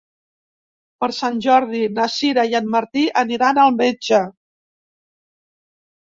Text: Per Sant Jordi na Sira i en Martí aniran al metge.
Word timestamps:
Per 1.03 1.07
Sant 1.17 1.35
Jordi 1.45 1.81
na 1.97 2.07
Sira 2.13 2.45
i 2.53 2.57
en 2.59 2.71
Martí 2.75 3.03
aniran 3.21 3.59
al 3.65 3.77
metge. 3.83 4.23